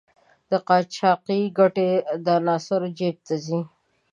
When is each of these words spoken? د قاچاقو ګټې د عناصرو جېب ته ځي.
د 0.49 0.51
قاچاقو 0.67 1.37
ګټې 1.57 1.89
د 2.25 2.27
عناصرو 2.39 2.87
جېب 2.97 3.15
ته 3.27 3.35
ځي. 3.45 3.61